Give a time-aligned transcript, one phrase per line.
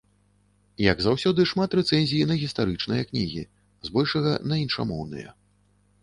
[0.91, 3.43] Як заўсёды шмат рэцэнзій на гістарычныя кнігі,
[3.89, 5.29] збольшага на іншамоўныя.